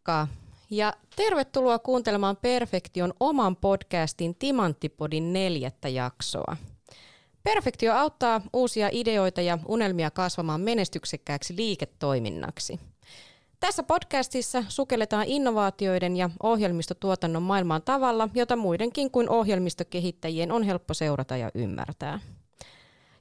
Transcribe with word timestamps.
Moikka 0.00 0.28
ja 0.70 0.92
tervetuloa 1.16 1.78
kuuntelemaan 1.78 2.36
Perfektion 2.36 3.12
oman 3.20 3.56
podcastin 3.56 4.34
Timanttipodin 4.34 5.32
neljättä 5.32 5.88
jaksoa. 5.88 6.56
Perfektio 7.42 7.94
auttaa 7.94 8.40
uusia 8.52 8.88
ideoita 8.92 9.40
ja 9.40 9.58
unelmia 9.68 10.10
kasvamaan 10.10 10.60
menestyksekkääksi 10.60 11.56
liiketoiminnaksi. 11.56 12.80
Tässä 13.60 13.82
podcastissa 13.82 14.64
sukelletaan 14.68 15.26
innovaatioiden 15.26 16.16
ja 16.16 16.30
ohjelmistotuotannon 16.42 17.42
maailmaan 17.42 17.82
tavalla, 17.82 18.28
jota 18.34 18.56
muidenkin 18.56 19.10
kuin 19.10 19.28
ohjelmistokehittäjien 19.28 20.52
on 20.52 20.62
helppo 20.62 20.94
seurata 20.94 21.36
ja 21.36 21.50
ymmärtää. 21.54 22.20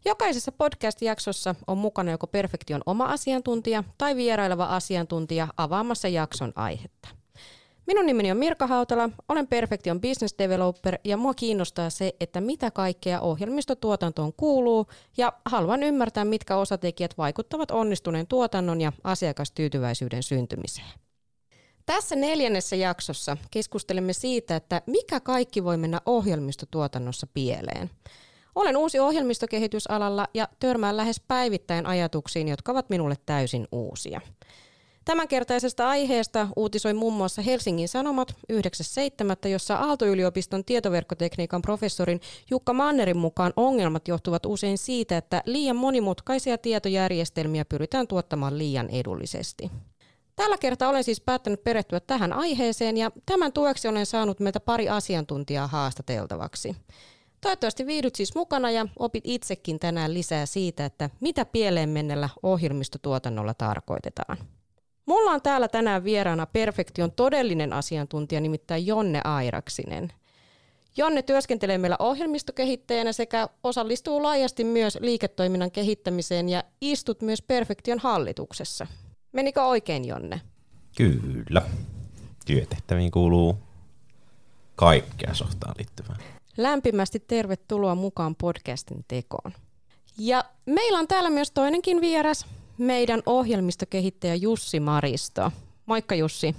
Jokaisessa 0.05 0.51
podcast-jaksossa 0.51 1.55
on 1.67 1.77
mukana 1.77 2.11
joko 2.11 2.27
Perfektion 2.27 2.81
oma 2.85 3.05
asiantuntija 3.05 3.83
tai 3.97 4.15
vieraileva 4.15 4.65
asiantuntija 4.65 5.47
avaamassa 5.57 6.07
jakson 6.07 6.53
aihetta. 6.55 7.09
Minun 7.87 8.05
nimeni 8.05 8.31
on 8.31 8.37
Mirka 8.37 8.67
Hautala, 8.67 9.09
olen 9.29 9.47
Perfektion 9.47 10.01
business 10.01 10.35
developer 10.37 10.97
ja 11.03 11.17
mua 11.17 11.33
kiinnostaa 11.33 11.89
se, 11.89 12.15
että 12.19 12.41
mitä 12.41 12.71
kaikkea 12.71 13.21
ohjelmistotuotantoon 13.21 14.33
kuuluu 14.33 14.87
ja 15.17 15.33
haluan 15.45 15.83
ymmärtää, 15.83 16.25
mitkä 16.25 16.57
osatekijät 16.57 17.17
vaikuttavat 17.17 17.71
onnistuneen 17.71 18.27
tuotannon 18.27 18.81
ja 18.81 18.91
asiakastyytyväisyyden 19.03 20.23
syntymiseen. 20.23 20.87
Tässä 21.85 22.15
neljännessä 22.15 22.75
jaksossa 22.75 23.37
keskustelemme 23.51 24.13
siitä, 24.13 24.55
että 24.55 24.81
mikä 24.85 25.19
kaikki 25.19 25.63
voi 25.63 25.77
mennä 25.77 26.01
ohjelmistotuotannossa 26.05 27.27
pieleen– 27.33 27.89
olen 28.59 28.77
uusi 28.77 28.99
ohjelmistokehitysalalla 28.99 30.27
ja 30.33 30.47
törmään 30.59 30.97
lähes 30.97 31.21
päivittäin 31.27 31.85
ajatuksiin, 31.85 32.47
jotka 32.47 32.71
ovat 32.71 32.89
minulle 32.89 33.15
täysin 33.25 33.67
uusia. 33.71 34.21
Tämänkertaisesta 35.05 35.89
aiheesta 35.89 36.47
uutisoi 36.55 36.93
muun 36.93 37.13
muassa 37.13 37.41
Helsingin 37.41 37.87
Sanomat 37.87 38.35
9.7., 38.53 39.49
jossa 39.49 39.75
Aalto-yliopiston 39.75 40.65
tietoverkkotekniikan 40.65 41.61
professorin 41.61 42.21
Jukka 42.49 42.73
Mannerin 42.73 43.17
mukaan 43.17 43.53
ongelmat 43.55 44.07
johtuvat 44.07 44.45
usein 44.45 44.77
siitä, 44.77 45.17
että 45.17 45.43
liian 45.45 45.75
monimutkaisia 45.75 46.57
tietojärjestelmiä 46.57 47.65
pyritään 47.65 48.07
tuottamaan 48.07 48.57
liian 48.57 48.89
edullisesti. 48.89 49.71
Tällä 50.35 50.57
kertaa 50.57 50.89
olen 50.89 51.03
siis 51.03 51.21
päättänyt 51.21 51.63
perehtyä 51.63 51.99
tähän 51.99 52.33
aiheeseen 52.33 52.97
ja 52.97 53.11
tämän 53.25 53.53
tueksi 53.53 53.87
olen 53.87 54.05
saanut 54.05 54.39
meiltä 54.39 54.59
pari 54.59 54.89
asiantuntijaa 54.89 55.67
haastateltavaksi. 55.67 56.75
Toivottavasti 57.41 57.85
viihdyt 57.85 58.15
siis 58.15 58.35
mukana 58.35 58.71
ja 58.71 58.85
opit 58.99 59.23
itsekin 59.27 59.79
tänään 59.79 60.13
lisää 60.13 60.45
siitä, 60.45 60.85
että 60.85 61.09
mitä 61.19 61.45
pieleen 61.45 61.89
mennellä 61.89 62.29
ohjelmistotuotannolla 62.43 63.53
tarkoitetaan. 63.53 64.37
Mulla 65.05 65.31
on 65.31 65.41
täällä 65.41 65.67
tänään 65.67 66.03
vieraana 66.03 66.45
Perfektion 66.45 67.11
todellinen 67.11 67.73
asiantuntija, 67.73 68.41
nimittäin 68.41 68.87
Jonne 68.87 69.21
Airaksinen. 69.23 70.13
Jonne 70.97 71.21
työskentelee 71.21 71.77
meillä 71.77 71.95
ohjelmistokehittäjänä 71.99 73.11
sekä 73.11 73.49
osallistuu 73.63 74.23
laajasti 74.23 74.63
myös 74.63 74.97
liiketoiminnan 75.01 75.71
kehittämiseen 75.71 76.49
ja 76.49 76.63
istut 76.81 77.21
myös 77.21 77.41
Perfektion 77.41 77.99
hallituksessa. 77.99 78.87
Menikö 79.31 79.63
oikein, 79.63 80.05
Jonne? 80.05 80.41
Kyllä. 80.97 81.61
Työtehtäviin 82.45 83.11
kuuluu 83.11 83.57
kaikkea 84.75 85.33
softaan 85.33 85.75
liittyvää. 85.77 86.38
Lämpimästi 86.59 87.19
tervetuloa 87.19 87.95
mukaan 87.95 88.35
podcastin 88.35 89.05
tekoon. 89.07 89.53
Ja 90.17 90.45
meillä 90.65 90.99
on 90.99 91.07
täällä 91.07 91.29
myös 91.29 91.51
toinenkin 91.51 92.01
vieras, 92.01 92.45
meidän 92.77 93.21
ohjelmistokehittäjä 93.25 94.35
Jussi 94.35 94.79
Maristo. 94.79 95.51
Moikka 95.85 96.15
Jussi. 96.15 96.55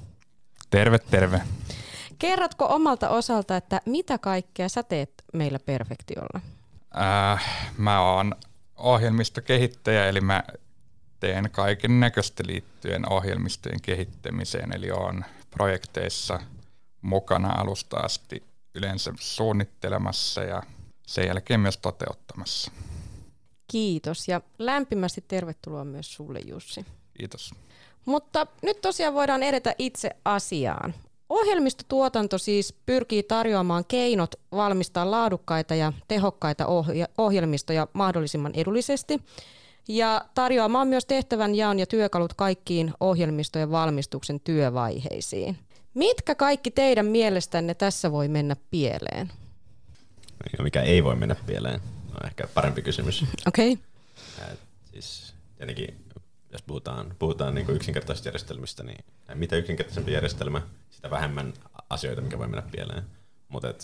Terve, 0.70 0.98
terve. 0.98 1.42
Kerrotko 2.18 2.66
omalta 2.66 3.08
osalta, 3.08 3.56
että 3.56 3.80
mitä 3.86 4.18
kaikkea 4.18 4.68
sä 4.68 4.82
teet 4.82 5.10
meillä 5.32 5.58
Perfektiolla? 5.58 6.40
Äh, 7.34 7.70
mä 7.76 8.00
oon 8.00 8.34
ohjelmistokehittäjä, 8.76 10.08
eli 10.08 10.20
mä 10.20 10.42
teen 11.20 11.50
kaiken 11.50 12.00
näköistä 12.00 12.42
liittyen 12.46 13.12
ohjelmistojen 13.12 13.80
kehittämiseen, 13.80 14.76
eli 14.76 14.90
on 14.90 15.24
projekteissa 15.50 16.40
mukana 17.02 17.52
alusta 17.52 17.96
asti 17.96 18.49
yleensä 18.74 19.12
suunnittelemassa 19.20 20.42
ja 20.42 20.62
sen 21.06 21.26
jälkeen 21.26 21.60
myös 21.60 21.76
toteuttamassa. 21.76 22.70
Kiitos 23.70 24.28
ja 24.28 24.40
lämpimästi 24.58 25.24
tervetuloa 25.28 25.84
myös 25.84 26.14
sulle 26.14 26.40
Jussi. 26.46 26.86
Kiitos. 27.14 27.54
Mutta 28.04 28.46
nyt 28.62 28.80
tosiaan 28.80 29.14
voidaan 29.14 29.42
edetä 29.42 29.74
itse 29.78 30.10
asiaan. 30.24 30.94
Ohjelmistotuotanto 31.28 32.38
siis 32.38 32.74
pyrkii 32.86 33.22
tarjoamaan 33.22 33.84
keinot 33.84 34.34
valmistaa 34.52 35.10
laadukkaita 35.10 35.74
ja 35.74 35.92
tehokkaita 36.08 36.66
ohjelmistoja 37.18 37.88
mahdollisimman 37.92 38.52
edullisesti 38.54 39.20
ja 39.88 40.24
tarjoamaan 40.34 40.88
myös 40.88 41.06
tehtävän 41.06 41.54
jaon 41.54 41.78
ja 41.78 41.86
työkalut 41.86 42.34
kaikkiin 42.34 42.92
ohjelmistojen 43.00 43.70
valmistuksen 43.70 44.40
työvaiheisiin. 44.40 45.58
Mitkä 45.94 46.34
kaikki 46.34 46.70
teidän 46.70 47.06
mielestänne 47.06 47.74
tässä 47.74 48.12
voi 48.12 48.28
mennä 48.28 48.56
pieleen? 48.70 49.32
Mikä 50.62 50.82
ei 50.82 51.04
voi 51.04 51.16
mennä 51.16 51.36
pieleen, 51.46 51.80
on 52.20 52.26
ehkä 52.26 52.48
parempi 52.54 52.82
kysymys. 52.82 53.24
Okei. 53.46 53.72
Okay. 53.72 54.56
Siis 54.92 55.34
tietenkin, 55.56 56.04
jos 56.52 56.62
puhutaan, 56.62 57.16
puhutaan 57.18 57.54
niin 57.54 57.70
yksinkertaisista 57.70 58.28
järjestelmistä, 58.28 58.82
niin 58.82 59.04
mitä 59.34 59.56
yksinkertaisempi 59.56 60.12
järjestelmä, 60.12 60.62
sitä 60.90 61.10
vähemmän 61.10 61.52
asioita, 61.90 62.22
mikä 62.22 62.38
voi 62.38 62.48
mennä 62.48 62.70
pieleen. 62.72 63.02
Mutta 63.48 63.74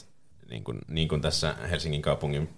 niin 0.50 0.64
kuin, 0.64 0.78
niin 0.88 1.08
kuin 1.08 1.20
tässä 1.20 1.52
Helsingin 1.70 2.02
kaupungin 2.02 2.48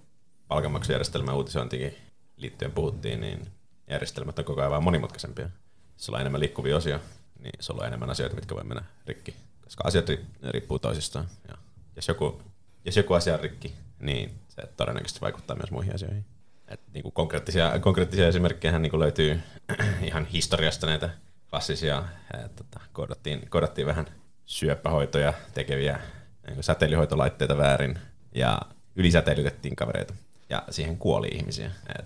palkanmaksujärjestelmän 0.48 1.34
uutisointiin 1.34 1.94
liittyen 2.36 2.72
puhuttiin, 2.72 3.20
niin 3.20 3.46
järjestelmät 3.90 4.38
on 4.38 4.44
koko 4.44 4.60
ajan 4.60 4.70
vaan 4.70 4.84
monimutkaisempia. 4.84 5.50
Sulla 5.96 6.16
on 6.16 6.20
enemmän 6.20 6.40
liikkuvia 6.40 6.76
osia, 6.76 7.00
niin 7.38 7.52
sulla 7.60 7.80
on 7.80 7.86
enemmän 7.86 8.10
asioita, 8.10 8.36
mitkä 8.36 8.54
voi 8.54 8.64
mennä 8.64 8.84
rikki. 9.06 9.34
Koska 9.64 9.84
asiat 9.86 10.06
riippuu 10.42 10.78
toisistaan. 10.78 11.28
Ja 11.48 11.54
jos, 11.96 12.08
joku, 12.08 12.42
jos 12.84 12.96
joku 12.96 13.14
asia 13.14 13.34
on 13.34 13.40
rikki, 13.40 13.74
niin 14.00 14.34
se 14.48 14.62
todennäköisesti 14.76 15.20
vaikuttaa 15.20 15.56
myös 15.56 15.70
muihin 15.70 15.94
asioihin. 15.94 16.24
Et 16.68 16.80
niin 16.94 17.02
kuin 17.02 17.12
konkreettisia, 17.12 17.78
konkreettisia 17.80 18.28
esimerkkejä 18.28 18.78
niin 18.78 18.90
kuin 18.90 19.00
löytyy 19.00 19.40
ihan 20.08 20.26
historiasta 20.26 20.86
näitä 20.86 21.10
klassisia. 21.50 22.04
Et, 22.44 22.56
tota, 22.56 22.80
koodattiin, 22.92 23.50
koodattiin 23.50 23.86
vähän 23.86 24.06
syöpähoitoja 24.46 25.32
tekeviä 25.54 26.00
niin 26.46 26.62
säteilyhoitolaitteita 26.62 27.56
väärin 27.56 27.98
ja 28.34 28.60
ylisäteilytettiin 28.96 29.76
kavereita. 29.76 30.14
Ja 30.50 30.62
siihen 30.70 30.98
kuoli 30.98 31.28
ihmisiä. 31.28 31.70
Et, 31.98 32.04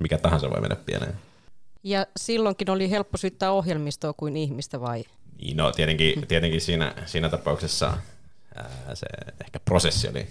mikä 0.00 0.18
tahansa 0.18 0.50
voi 0.50 0.60
mennä 0.60 0.76
pieleen. 0.76 1.14
Ja 1.86 2.06
silloinkin 2.16 2.70
oli 2.70 2.90
helppo 2.90 3.16
syyttää 3.16 3.52
ohjelmistoa 3.52 4.12
kuin 4.12 4.36
ihmistä 4.36 4.80
vai? 4.80 5.04
Niin, 5.38 5.56
no 5.56 5.72
tietenkin, 5.72 6.26
tietenkin 6.26 6.60
siinä, 6.60 6.94
siinä 7.06 7.28
tapauksessa 7.28 7.98
ää, 8.54 8.94
se 8.94 9.06
ehkä 9.40 9.60
prosessi 9.60 10.08
oli 10.08 10.26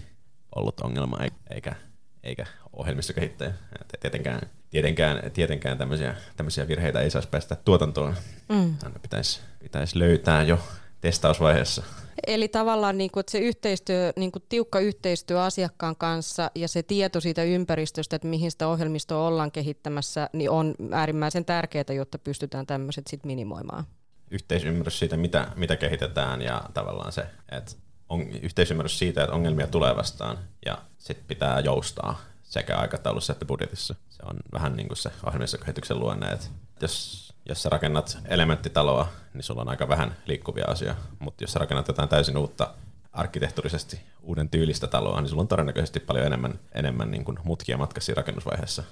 ollut 0.55 0.79
ongelma, 0.79 1.19
eikä, 1.49 1.75
eikä 2.23 2.45
ohjelmistokehittäjä. 2.73 3.53
Tietenkään, 3.99 4.41
tietenkään, 4.69 5.31
tietenkään 5.31 5.77
tämmöisiä, 5.77 6.15
tämmöisiä 6.37 6.67
virheitä 6.67 7.01
ei 7.01 7.11
saisi 7.11 7.29
päästä 7.29 7.55
tuotantoon. 7.55 8.15
Mm. 8.49 8.75
pitäisi, 9.01 9.39
pitäisi 9.59 9.99
löytää 9.99 10.43
jo 10.43 10.59
testausvaiheessa. 11.05 11.83
Eli 12.27 12.47
tavallaan 12.47 12.97
niin 12.97 13.11
kuin, 13.11 13.21
että 13.21 13.31
se 13.31 13.39
yhteistyö, 13.39 14.13
niin 14.15 14.31
kuin 14.31 14.43
tiukka 14.49 14.79
yhteistyö 14.79 15.43
asiakkaan 15.43 15.95
kanssa 15.95 16.51
ja 16.55 16.67
se 16.67 16.83
tieto 16.83 17.21
siitä 17.21 17.43
ympäristöstä, 17.43 18.15
että 18.15 18.27
mihin 18.27 18.51
sitä 18.51 18.67
ohjelmistoa 18.67 19.27
ollaan 19.27 19.51
kehittämässä, 19.51 20.29
niin 20.33 20.49
on 20.49 20.75
äärimmäisen 20.91 21.45
tärkeää, 21.45 21.93
jotta 21.95 22.19
pystytään 22.19 22.65
tämmöiset 22.65 23.07
sitten 23.07 23.27
minimoimaan. 23.27 23.85
Yhteisymmärrys 24.31 24.99
siitä, 24.99 25.17
mitä, 25.17 25.47
mitä 25.55 25.75
kehitetään 25.75 26.41
ja 26.41 26.61
tavallaan 26.73 27.11
se, 27.11 27.25
että 27.51 27.71
on 28.09 28.21
yhteisymmärrys 28.21 28.99
siitä, 28.99 29.23
että 29.23 29.35
ongelmia 29.35 29.67
tulee 29.67 29.95
vastaan 29.95 30.37
ja 30.65 30.77
sitten 30.97 31.27
pitää 31.27 31.59
joustaa 31.59 32.21
sekä 32.43 32.77
aikataulussa 32.77 33.33
että 33.33 33.45
budjetissa. 33.45 33.95
Se 34.09 34.23
on 34.25 34.37
vähän 34.53 34.75
niin 34.75 34.87
kuin 34.87 34.97
se 34.97 35.11
ohjelmistokehityksen 35.25 35.99
luonne, 35.99 36.27
että 36.27 36.45
jos 36.81 37.24
jos 37.45 37.63
sä 37.63 37.69
rakennat 37.69 38.17
elementtitaloa, 38.25 39.07
niin 39.33 39.43
sulla 39.43 39.61
on 39.61 39.69
aika 39.69 39.87
vähän 39.87 40.15
liikkuvia 40.25 40.65
asioita, 40.67 41.01
mutta 41.19 41.43
jos 41.43 41.53
sä 41.53 41.59
rakennat 41.59 41.87
jotain 41.87 42.09
täysin 42.09 42.37
uutta 42.37 42.73
arkkitehturisesti 43.13 43.99
uuden 44.21 44.49
tyylistä 44.49 44.87
taloa, 44.87 45.21
niin 45.21 45.29
sulla 45.29 45.41
on 45.41 45.47
todennäköisesti 45.47 45.99
paljon 45.99 46.25
enemmän, 46.25 46.59
enemmän 46.71 47.11
niin 47.11 47.25
kuin 47.25 47.37
mutkia 47.43 47.77
matkassa 47.77 48.13
rakennusvaiheessa, 48.13 48.83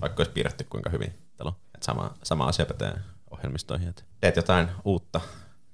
vaikka 0.00 0.20
olisi 0.20 0.32
piirretty 0.32 0.64
kuinka 0.64 0.90
hyvin 0.90 1.18
talo. 1.36 1.54
Et 1.74 1.82
sama, 1.82 2.14
sama 2.22 2.46
asia 2.46 2.66
pätee 2.66 2.92
ohjelmistoihin, 3.30 3.88
että 3.88 4.02
teet 4.20 4.36
jotain 4.36 4.68
uutta, 4.84 5.20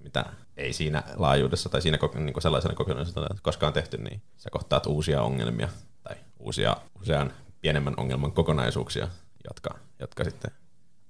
mitä 0.01 0.25
ei 0.57 0.73
siinä 0.73 1.03
laajuudessa 1.17 1.69
tai 1.69 1.83
siinä 1.83 1.99
niin 2.15 2.33
kuin 2.33 2.43
sellaisena 2.43 2.75
kokonaisuutena 2.75 3.41
koskaan 3.43 3.73
tehty, 3.73 3.99
niin 3.99 4.23
sä 4.37 4.51
kohtaat 4.51 4.87
uusia 4.87 5.23
ongelmia 5.23 5.69
tai 6.03 6.17
uusia 6.39 6.77
usean 7.01 7.33
pienemmän 7.61 7.95
ongelman 7.97 8.33
kokonaisuuksia, 8.33 9.09
jotka, 9.49 9.79
jotka 10.01 10.25
sitten 10.25 10.51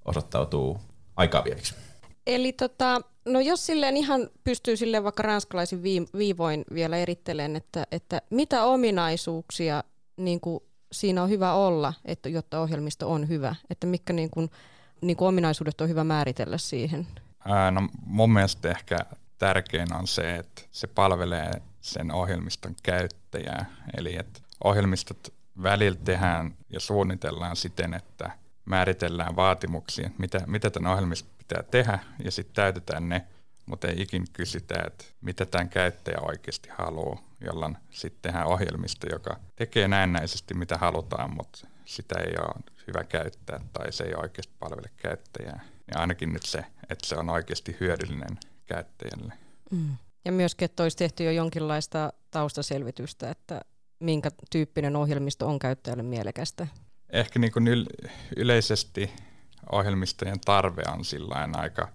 osoittautuu 0.05 0.81
aikaa 1.19 1.43
vieviksi. 1.43 1.75
Eli 2.27 2.53
tota, 2.53 3.01
No 3.29 3.39
jos 3.39 3.65
silleen 3.65 3.97
ihan 3.97 4.29
pystyy 4.43 4.77
silleen 4.77 5.03
vaikka 5.03 5.23
ranskalaisin 5.23 5.83
viivoin 6.17 6.65
vielä 6.73 6.97
erittelemään, 6.97 7.55
että, 7.55 7.87
että 7.91 8.21
mitä 8.29 8.63
ominaisuuksia 8.63 9.83
niin 10.17 10.39
kuin 10.39 10.63
siinä 10.91 11.23
on 11.23 11.29
hyvä 11.29 11.53
olla, 11.53 11.93
että, 12.05 12.29
jotta 12.29 12.59
ohjelmisto 12.59 13.11
on 13.11 13.27
hyvä, 13.27 13.55
että 13.69 13.87
mitkä 13.87 14.13
niin 14.13 14.29
kuin, 14.29 14.49
niin 15.01 15.17
kuin 15.17 15.27
ominaisuudet 15.27 15.81
on 15.81 15.89
hyvä 15.89 16.03
määritellä 16.03 16.57
siihen? 16.57 17.07
Ää, 17.45 17.71
no 17.71 17.89
mun 18.05 18.33
mielestä 18.33 18.69
ehkä 18.69 18.97
tärkein 19.37 19.93
on 19.93 20.07
se, 20.07 20.35
että 20.35 20.61
se 20.71 20.87
palvelee 20.87 21.51
sen 21.81 22.11
ohjelmiston 22.11 22.75
käyttäjää, 22.83 23.65
eli 23.97 24.15
että 24.15 24.39
ohjelmistot 24.63 25.33
välillä 25.63 25.99
tehdään 26.03 26.55
ja 26.69 26.79
suunnitellaan 26.79 27.55
siten, 27.55 27.93
että 27.93 28.31
määritellään 28.69 29.35
vaatimuksia, 29.35 30.09
mitä, 30.17 30.41
mitä 30.47 30.69
tämän 30.69 30.91
ohjelmiston 30.91 31.31
pitää 31.37 31.63
tehdä, 31.63 31.99
ja 32.23 32.31
sitten 32.31 32.55
täytetään 32.55 33.09
ne, 33.09 33.25
mutta 33.65 33.87
ei 33.87 34.01
ikin 34.01 34.25
kysytä, 34.33 34.83
että 34.87 35.05
mitä 35.21 35.45
tämän 35.45 35.69
käyttäjä 35.69 36.17
oikeasti 36.21 36.69
haluaa, 36.77 37.21
jolloin 37.41 37.77
sitten 37.89 38.21
tehdään 38.21 38.47
ohjelmisto, 38.47 39.07
joka 39.11 39.39
tekee 39.55 39.87
näennäisesti 39.87 40.53
mitä 40.53 40.77
halutaan, 40.77 41.33
mutta 41.33 41.67
sitä 41.85 42.19
ei 42.19 42.33
ole 42.41 42.63
hyvä 42.87 43.03
käyttää 43.03 43.59
tai 43.73 43.91
se 43.91 44.03
ei 44.03 44.13
oikeasti 44.15 44.53
palvele 44.59 44.89
käyttäjää. 44.97 45.59
Ja 45.93 45.99
ainakin 45.99 46.33
nyt 46.33 46.43
se, 46.43 46.65
että 46.89 47.07
se 47.07 47.15
on 47.15 47.29
oikeasti 47.29 47.77
hyödyllinen 47.79 48.37
käyttäjälle. 48.65 49.33
Mm. 49.71 49.97
Ja 50.25 50.31
myöskin, 50.31 50.65
että 50.65 50.83
olisi 50.83 50.97
tehty 50.97 51.23
jo 51.23 51.31
jonkinlaista 51.31 52.13
taustaselvitystä, 52.31 53.31
että 53.31 53.61
minkä 53.99 54.29
tyyppinen 54.51 54.95
ohjelmisto 54.95 55.47
on 55.47 55.59
käyttäjälle 55.59 56.03
mielekästä? 56.03 56.67
Ehkä 57.09 57.39
niin 57.39 57.51
kuin 57.51 57.67
yl- 57.67 58.09
yleisesti 58.35 59.11
ohjelmistojen 59.71 60.39
tarve 60.39 60.83
on 60.93 61.05
sillä 61.05 61.47
aika 61.57 61.87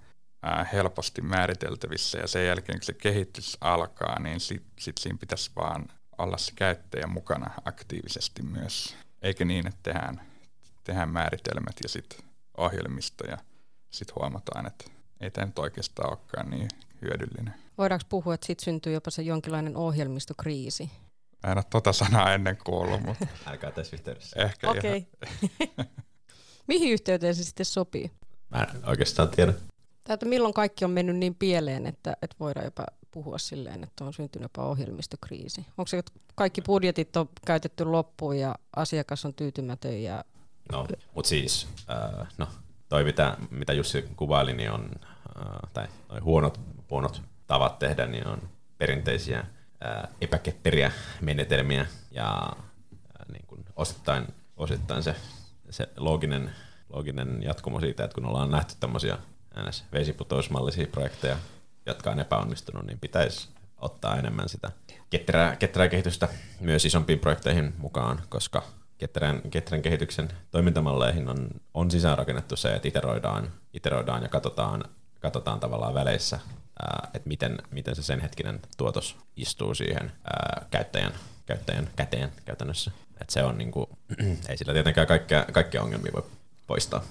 helposti 0.72 1.22
määriteltävissä 1.22 2.18
ja 2.18 2.26
sen 2.26 2.46
jälkeen 2.46 2.78
kun 2.78 2.84
se 2.84 2.92
kehitys 2.92 3.56
alkaa, 3.60 4.20
niin 4.20 4.40
sitten 4.40 4.72
sit 4.78 4.98
siinä 4.98 5.18
pitäisi 5.18 5.50
vaan 5.56 5.86
olla 6.18 6.38
se 6.38 6.52
käyttäjä 6.56 7.06
mukana 7.06 7.50
aktiivisesti 7.64 8.42
myös. 8.42 8.96
Eikä 9.22 9.44
niin, 9.44 9.66
että 9.66 9.80
tehdään, 9.82 10.20
tehdään 10.84 11.08
määritelmät 11.08 11.76
ja 11.82 11.88
sitten 11.88 12.18
ohjelmisto 12.56 13.24
ja 13.24 13.38
sitten 13.90 14.14
huomataan, 14.20 14.66
että 14.66 14.84
ei 15.20 15.30
tämä 15.30 15.46
nyt 15.46 15.58
oikeastaan 15.58 16.08
olekaan 16.10 16.50
niin 16.50 16.68
hyödyllinen. 17.02 17.54
Voidaanko 17.78 18.06
puhua, 18.08 18.34
että 18.34 18.46
sitten 18.46 18.64
syntyy 18.64 18.92
jopa 18.92 19.10
se 19.10 19.22
jonkinlainen 19.22 19.76
ohjelmistokriisi? 19.76 20.90
Mä 21.44 21.52
en 21.52 21.58
ole 21.58 21.64
tota 21.70 21.92
sanaa 21.92 22.34
ennen 22.34 22.58
kuullut, 22.64 23.02
mutta... 23.02 23.26
Älkää 23.46 23.70
tässä 23.70 23.96
yhteydessä. 23.96 24.42
Ehkä 24.42 24.70
Okei. 24.70 25.06
Okay. 25.76 25.86
Mihin 26.68 26.92
yhteyteen 26.92 27.34
se 27.34 27.44
sitten 27.44 27.66
sopii? 27.66 28.10
Mä 28.50 28.62
en 28.62 28.88
oikeastaan 28.88 29.28
tiedä. 29.28 29.52
Täältä 30.04 30.26
milloin 30.26 30.54
kaikki 30.54 30.84
on 30.84 30.90
mennyt 30.90 31.16
niin 31.16 31.34
pieleen, 31.34 31.86
että, 31.86 32.16
että 32.22 32.36
voidaan 32.40 32.64
jopa 32.64 32.86
puhua 33.10 33.38
silleen, 33.38 33.84
että 33.84 34.04
on 34.04 34.12
syntynyt 34.12 34.44
jopa 34.44 34.68
ohjelmistokriisi? 34.68 35.66
Onko 35.78 35.86
se, 35.86 35.98
että 35.98 36.12
kaikki 36.34 36.62
budjetit 36.62 37.16
on 37.16 37.28
käytetty 37.46 37.84
loppuun 37.84 38.38
ja 38.38 38.54
asiakas 38.76 39.24
on 39.24 39.34
tyytymätön? 39.34 40.02
Ja... 40.02 40.24
No, 40.72 40.86
mutta 41.14 41.28
siis, 41.28 41.68
äh, 41.90 42.28
no, 42.38 42.48
toi 42.88 43.04
mitä, 43.04 43.36
mitä 43.50 43.72
Jussi 43.72 44.04
kuvaili, 44.16 44.52
niin 44.52 44.70
on, 44.70 44.90
äh, 45.36 45.72
tai 45.72 45.88
huonot, 46.20 46.60
huonot 46.90 47.22
tavat 47.46 47.78
tehdä, 47.78 48.06
niin 48.06 48.26
on 48.26 48.48
perinteisiä 48.78 49.44
epäketteriä 50.20 50.92
menetelmiä 51.20 51.86
ja 52.10 52.52
niin 53.32 53.46
kuin 53.46 53.64
osittain, 53.76 54.26
osittain 54.56 55.02
se, 55.02 55.16
se 55.70 55.88
looginen, 55.96 56.50
looginen 56.88 57.42
jatkumo 57.42 57.80
siitä, 57.80 58.04
että 58.04 58.14
kun 58.14 58.26
ollaan 58.26 58.50
nähty 58.50 58.74
tämmöisiä 58.80 59.18
vesiputousmallisia 59.92 60.86
projekteja, 60.86 61.36
jotka 61.86 62.10
on 62.10 62.20
epäonnistunut, 62.20 62.86
niin 62.86 62.98
pitäisi 62.98 63.48
ottaa 63.78 64.16
enemmän 64.16 64.48
sitä 64.48 64.70
ketterää, 65.10 65.56
ketterää 65.56 65.88
kehitystä 65.88 66.28
myös 66.60 66.84
isompiin 66.84 67.18
projekteihin 67.18 67.74
mukaan, 67.78 68.22
koska 68.28 68.62
ketterän, 68.98 69.42
ketterän 69.50 69.82
kehityksen 69.82 70.28
toimintamalleihin 70.50 71.28
on, 71.28 71.48
on 71.74 71.90
sisäänrakennettu 71.90 72.56
se, 72.56 72.74
että 72.74 72.88
iteroidaan, 72.88 73.50
iteroidaan 73.72 74.22
ja 74.22 74.28
katsotaan, 74.28 74.84
katsotaan 75.20 75.60
tavallaan 75.60 75.94
väleissä, 75.94 76.40
että 77.14 77.28
miten, 77.28 77.58
miten 77.70 77.96
se 77.96 78.02
sen 78.02 78.20
hetkinen 78.20 78.60
tuotos 78.76 79.16
istuu 79.36 79.74
siihen 79.74 80.12
ää, 80.24 80.66
käyttäjän, 80.70 81.12
käyttäjän 81.46 81.88
käteen 81.96 82.32
käytännössä. 82.44 82.90
Et 83.20 83.30
se 83.30 83.42
on 83.44 83.58
niinku, 83.58 83.88
ei 84.48 84.56
sillä 84.56 84.72
tietenkään 84.72 85.06
kaikkea, 85.06 85.44
kaikkia 85.52 85.82
ongelmia 85.82 86.12
voi 86.12 86.24
poistaa. 86.66 87.04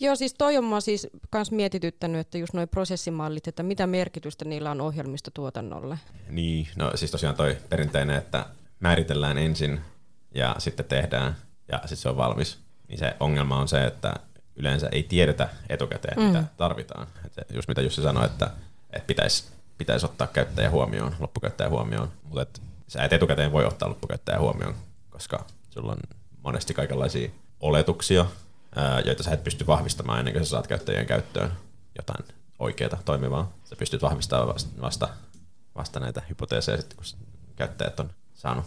Joo, 0.00 0.16
siis 0.16 0.34
toi 0.34 0.56
on 0.56 0.82
siis 0.82 1.06
kans 1.30 1.50
mietityttänyt, 1.50 2.20
että 2.20 2.38
just 2.38 2.54
noin 2.54 2.68
prosessimallit, 2.68 3.48
että 3.48 3.62
mitä 3.62 3.86
merkitystä 3.86 4.44
niillä 4.44 4.70
on 4.70 4.80
ohjelmistotuotannolle. 4.80 5.98
Niin, 6.28 6.68
no 6.76 6.92
siis 6.94 7.10
tosiaan 7.10 7.36
toi 7.36 7.56
perinteinen, 7.68 8.16
että 8.16 8.46
määritellään 8.80 9.38
ensin 9.38 9.80
ja 10.34 10.54
sitten 10.58 10.86
tehdään 10.86 11.36
ja 11.72 11.78
sitten 11.78 11.96
se 11.96 12.08
on 12.08 12.16
valmis. 12.16 12.58
Niin 12.88 12.98
se 12.98 13.16
ongelma 13.20 13.58
on 13.58 13.68
se, 13.68 13.84
että 13.84 14.14
yleensä 14.56 14.88
ei 14.92 15.02
tiedetä 15.02 15.48
etukäteen, 15.68 16.18
mm. 16.18 16.24
mitä 16.24 16.44
tarvitaan. 16.56 17.06
Että 17.26 17.54
just 17.54 17.68
mitä 17.68 17.82
Jussi 17.82 18.02
sanoi, 18.02 18.26
että, 18.26 18.50
että 18.96 19.06
pitäisi, 19.06 19.44
pitäisi 19.78 20.06
ottaa 20.06 20.26
käyttäjä 20.26 20.70
huomioon, 20.70 21.16
loppukäyttäjä 21.20 21.70
huomioon, 21.70 22.12
mutta 22.22 22.42
et 22.42 22.62
sä 22.88 23.04
et 23.04 23.12
etukäteen 23.12 23.52
voi 23.52 23.64
ottaa 23.64 23.88
loppukäyttäjä 23.88 24.38
huomioon, 24.38 24.74
koska 25.10 25.44
sulla 25.70 25.92
on 25.92 25.98
monesti 26.42 26.74
kaikenlaisia 26.74 27.30
oletuksia, 27.60 28.26
joita 29.04 29.22
sä 29.22 29.30
et 29.30 29.44
pysty 29.44 29.66
vahvistamaan 29.66 30.18
ennen 30.18 30.34
kuin 30.34 30.44
sä 30.44 30.50
saat 30.50 30.66
käyttäjien 30.66 31.06
käyttöön 31.06 31.52
jotain 31.96 32.24
oikeaa 32.58 33.02
toimivaa. 33.04 33.52
Sä 33.64 33.76
pystyt 33.76 34.02
vahvistamaan 34.02 34.54
vasta, 34.80 35.08
vasta 35.74 36.00
näitä 36.00 36.22
hypoteeseja 36.28 36.78
sitten, 36.78 36.96
kun 36.96 37.26
käyttäjät 37.56 38.00
on 38.00 38.10
saanut 38.34 38.64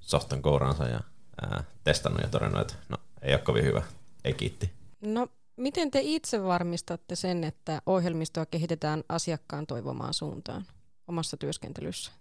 softan 0.00 0.42
kouraansa 0.42 0.84
ja 0.84 1.00
ää, 1.42 1.64
testannut 1.84 2.22
ja 2.22 2.28
todennut, 2.28 2.60
että 2.60 2.74
no 2.88 2.96
ei 3.22 3.34
ole 3.34 3.40
kovin 3.40 3.64
hyvä, 3.64 3.82
ei 4.24 4.32
kiitti. 4.32 4.70
No 5.00 5.28
miten 5.56 5.90
te 5.90 6.00
itse 6.02 6.42
varmistatte 6.42 7.16
sen, 7.16 7.44
että 7.44 7.82
ohjelmistoa 7.86 8.46
kehitetään 8.46 9.04
asiakkaan 9.08 9.66
toivomaan 9.66 10.14
suuntaan 10.14 10.66
omassa 11.08 11.36
työskentelyssä? 11.36 12.12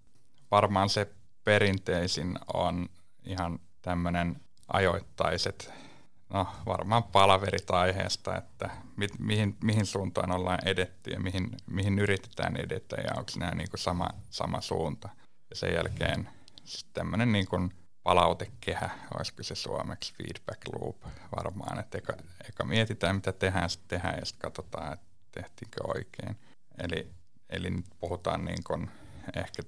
Varmaan 0.51 0.89
se 0.89 1.07
perinteisin 1.43 2.39
on 2.53 2.89
ihan 3.23 3.59
tämmöinen 3.81 4.41
ajoittaiset, 4.67 5.73
no 6.29 6.47
varmaan 6.65 7.03
palaverit 7.03 7.71
aiheesta, 7.71 8.37
että 8.37 8.69
mi, 8.95 9.07
mihin, 9.19 9.57
mihin 9.63 9.85
suuntaan 9.85 10.31
ollaan 10.31 10.67
edetty 10.67 11.11
ja 11.11 11.19
mihin, 11.19 11.57
mihin 11.65 11.99
yritetään 11.99 12.57
edetä 12.57 12.95
ja 12.95 13.11
onko 13.17 13.31
nämä 13.39 13.51
niin 13.51 13.67
sama, 13.75 14.09
sama 14.29 14.61
suunta. 14.61 15.09
Ja 15.49 15.55
sen 15.55 15.73
jälkeen 15.73 16.29
tämmöinen 16.93 17.31
niin 17.31 17.47
kuin 17.47 17.73
palautekehä, 18.03 18.89
olisiko 19.15 19.43
se 19.43 19.55
suomeksi 19.55 20.13
feedback 20.13 20.61
loop 20.73 20.97
varmaan, 21.35 21.79
että 21.79 21.97
eka, 21.97 22.13
eka 22.49 22.63
mietitään 22.65 23.15
mitä 23.15 23.31
tehdään, 23.31 23.69
sitten 23.69 23.99
tehdään 23.99 24.19
ja 24.19 24.25
sitten 24.25 24.41
katsotaan, 24.41 24.93
että 24.93 25.05
tehtiinkö 25.31 25.79
oikein. 25.87 26.37
Eli, 26.77 27.11
eli 27.49 27.69
nyt 27.69 27.85
puhutaan 27.99 28.45
niin 28.45 28.63
kuin 28.63 28.91
ehkä 29.35 29.63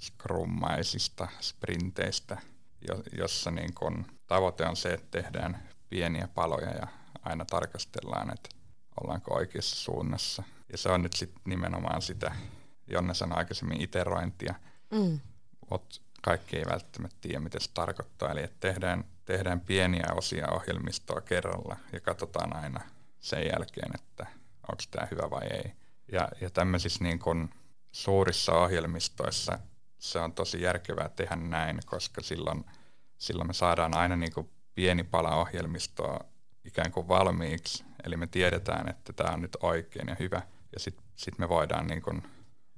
scrummaisista 0.00 1.28
sprinteistä, 1.40 2.38
jossa 3.18 3.50
niin 3.50 3.74
kuin 3.74 4.06
tavoite 4.26 4.66
on 4.66 4.76
se, 4.76 4.88
että 4.88 5.22
tehdään 5.22 5.68
pieniä 5.90 6.28
paloja 6.34 6.70
ja 6.70 6.86
aina 7.22 7.44
tarkastellaan, 7.44 8.32
että 8.34 8.48
ollaanko 9.00 9.34
oikeassa 9.34 9.76
suunnassa. 9.76 10.42
Ja 10.72 10.78
se 10.78 10.88
on 10.88 11.02
nyt 11.02 11.12
sitten 11.12 11.42
nimenomaan 11.44 12.02
sitä, 12.02 12.34
Jonne 12.90 13.14
sanoi 13.14 13.38
aikaisemmin, 13.38 13.80
iterointia. 13.80 14.54
Mm. 14.90 15.20
Mutta 15.70 16.00
kaikki 16.22 16.56
ei 16.56 16.64
välttämättä 16.70 17.16
tiedä, 17.20 17.40
mitä 17.40 17.60
se 17.60 17.70
tarkoittaa. 17.74 18.30
Eli 18.30 18.42
että 18.42 18.56
tehdään, 18.60 19.04
tehdään 19.24 19.60
pieniä 19.60 20.06
osia 20.14 20.48
ohjelmistoa 20.50 21.20
kerralla 21.20 21.76
ja 21.92 22.00
katsotaan 22.00 22.56
aina 22.56 22.80
sen 23.20 23.46
jälkeen, 23.52 23.90
että 23.94 24.26
onko 24.62 24.82
tämä 24.90 25.08
hyvä 25.10 25.30
vai 25.30 25.46
ei. 25.46 25.72
Ja, 26.12 26.28
ja 26.40 26.50
tämmöisissä 26.50 27.04
niin 27.04 27.18
kun 27.18 27.50
suurissa 27.92 28.52
ohjelmistoissa 28.52 29.58
se 29.98 30.18
on 30.18 30.32
tosi 30.32 30.62
järkevää 30.62 31.08
tehdä 31.08 31.36
näin, 31.36 31.80
koska 31.86 32.22
silloin, 32.22 32.64
silloin 33.18 33.46
me 33.48 33.54
saadaan 33.54 33.96
aina 33.96 34.16
niin 34.16 34.32
kuin 34.32 34.50
pieni 34.74 35.04
pala 35.04 35.36
ohjelmistoa 35.36 36.20
ikään 36.64 36.92
kuin 36.92 37.08
valmiiksi. 37.08 37.84
Eli 38.04 38.16
me 38.16 38.26
tiedetään, 38.26 38.88
että 38.88 39.12
tämä 39.12 39.34
on 39.34 39.42
nyt 39.42 39.56
oikein 39.60 40.08
ja 40.08 40.16
hyvä. 40.18 40.42
Ja 40.72 40.80
sitten 40.80 41.04
sit 41.16 41.38
me 41.38 41.48
voidaan 41.48 41.86
niin 41.86 42.02
kuin 42.02 42.22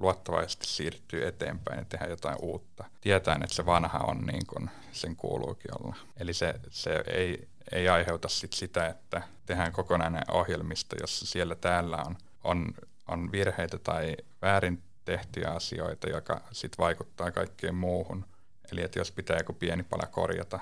luottavaisesti 0.00 0.66
siirtyä 0.66 1.28
eteenpäin 1.28 1.78
ja 1.78 1.84
tehdä 1.84 2.06
jotain 2.06 2.36
uutta. 2.42 2.84
Tietään, 3.00 3.42
että 3.42 3.54
se 3.54 3.66
vanha 3.66 3.98
on 3.98 4.20
niin 4.20 4.46
kuin 4.46 4.70
sen 4.92 5.16
kuuluukin 5.16 5.82
olla. 5.82 5.96
Eli 6.16 6.34
se, 6.34 6.54
se 6.70 7.04
ei, 7.06 7.48
ei 7.72 7.88
aiheuta 7.88 8.28
sit 8.28 8.52
sitä, 8.52 8.86
että 8.86 9.22
tehdään 9.46 9.72
kokonainen 9.72 10.22
ohjelmisto, 10.30 10.96
jossa 11.00 11.26
siellä 11.26 11.54
täällä 11.54 11.96
on, 12.06 12.16
on, 12.44 12.66
on 13.08 13.32
virheitä 13.32 13.78
tai 13.78 14.16
väärin 14.42 14.82
tehtyjä 15.04 15.48
asioita, 15.48 16.10
joka 16.10 16.40
sitten 16.52 16.84
vaikuttaa 16.84 17.30
kaikkeen 17.30 17.74
muuhun. 17.74 18.24
Eli 18.72 18.82
että 18.82 18.98
jos 18.98 19.12
pitää 19.12 19.36
joku 19.36 19.52
pieni 19.52 19.82
pala 19.82 20.06
korjata 20.06 20.60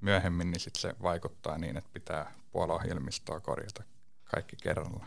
myöhemmin, 0.00 0.50
niin 0.50 0.60
sitten 0.60 0.80
se 0.80 0.94
vaikuttaa 1.02 1.58
niin, 1.58 1.76
että 1.76 1.90
pitää 1.92 2.32
puoli 2.52 2.72
ohjelmistoa 2.72 3.40
korjata 3.40 3.82
kaikki 4.24 4.56
kerralla. 4.56 5.06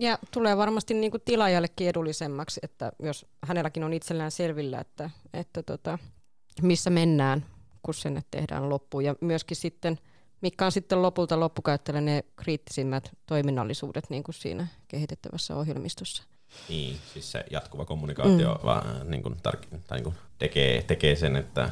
Ja 0.00 0.18
tulee 0.30 0.56
varmasti 0.56 0.94
niin 0.94 1.10
kuin 1.10 1.22
tilaajallekin 1.24 1.88
edullisemmaksi, 1.88 2.60
että 2.62 2.92
jos 3.02 3.26
hänelläkin 3.42 3.84
on 3.84 3.92
itsellään 3.92 4.30
selvillä, 4.30 4.80
että, 4.80 5.10
että 5.34 5.62
tota, 5.62 5.98
missä 6.62 6.90
mennään, 6.90 7.46
kun 7.82 7.94
sen 7.94 8.22
tehdään 8.30 8.68
loppuun. 8.68 9.04
Ja 9.04 9.14
myöskin 9.20 9.56
sitten, 9.56 9.98
mikä 10.40 10.64
on 10.64 10.72
sitten 10.72 11.02
lopulta 11.02 11.40
loppukäyttäjälle 11.40 12.00
ne 12.00 12.24
kriittisimmät 12.36 13.10
toiminnallisuudet 13.26 14.10
niin 14.10 14.22
kuin 14.22 14.34
siinä 14.34 14.66
kehitettävässä 14.88 15.56
ohjelmistossa. 15.56 16.22
Niin, 16.68 16.96
siis 17.12 17.32
se 17.32 17.44
jatkuva 17.50 17.84
kommunikaatio 17.84 18.54
mm. 18.54 18.64
vaan, 18.64 19.10
niin 19.10 19.22
kuin, 19.22 19.34
tar- 19.34 19.78
tai 19.86 19.98
niin 19.98 20.04
kuin 20.04 20.14
tekee, 20.38 20.82
tekee 20.82 21.16
sen, 21.16 21.36
että 21.36 21.70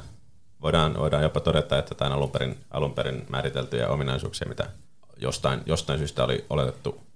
voidaan, 0.62 0.94
voidaan 0.98 1.22
jopa 1.22 1.40
todeta, 1.40 1.78
että 1.78 1.94
tämä 1.94 2.14
alun 2.14 2.30
perin, 2.30 2.56
alun 2.70 2.94
perin 2.94 3.26
määriteltyjä 3.28 3.88
ominaisuuksia, 3.88 4.48
mitä 4.48 4.70
jostain, 5.16 5.60
jostain 5.66 5.98
syystä 5.98 6.24
oli 6.24 6.44
oletettu 6.50 7.07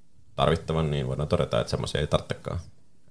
tarvittavan, 0.42 0.90
niin 0.90 1.06
voidaan 1.06 1.28
todeta, 1.28 1.60
että 1.60 1.70
semmoisia 1.70 2.00
ei 2.00 2.06
tarvitsekaan. 2.06 2.60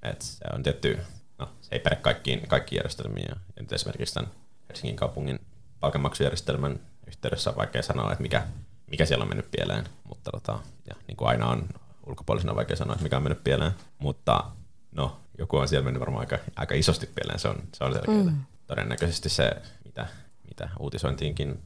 Et 0.03 0.21
se 0.21 0.45
on 0.53 0.63
tietty, 0.63 1.00
no, 1.38 1.50
se 1.61 1.69
ei 1.71 1.79
päde 1.79 1.95
kaikkiin, 1.95 2.47
kaikkiin 2.47 2.77
järjestelmiin. 2.77 3.25
Ja, 3.29 3.35
ja 3.55 3.61
nyt 3.61 3.73
esimerkiksi 3.73 4.13
tämän 4.13 4.31
Helsingin 4.69 4.95
kaupungin 4.95 5.39
palkanmaksujärjestelmän 5.79 6.79
yhteydessä 7.07 7.50
on 7.50 7.55
vaikea 7.55 7.83
sanoa, 7.83 8.11
että 8.11 8.21
mikä, 8.21 8.47
mikä 8.88 9.05
siellä 9.05 9.23
on 9.23 9.29
mennyt 9.29 9.51
pieleen, 9.51 9.85
mutta 10.03 10.31
tota, 10.31 10.59
ja 10.89 10.95
niin 11.07 11.17
kuin 11.17 11.27
aina 11.27 11.47
on 11.47 11.69
ulkopuolisena 12.05 12.55
vaikea 12.55 12.75
sanoa, 12.75 12.93
että 12.93 13.03
mikä 13.03 13.17
on 13.17 13.23
mennyt 13.23 13.43
pieleen, 13.43 13.71
mutta 14.00 14.43
no, 14.91 15.19
joku 15.38 15.57
on 15.57 15.67
siellä 15.67 15.85
mennyt 15.85 16.00
varmaan 16.00 16.21
aika, 16.21 16.38
aika 16.55 16.75
isosti 16.75 17.09
pieleen, 17.15 17.39
se 17.39 17.47
on, 17.47 17.63
se 17.73 17.83
on 17.83 17.93
selkeää. 17.93 18.23
Mm. 18.23 18.41
Todennäköisesti 18.67 19.29
se, 19.29 19.51
mitä, 19.85 20.07
mitä 20.47 20.69
uutisointiinkin, 20.79 21.59